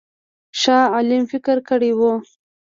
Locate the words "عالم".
0.95-1.23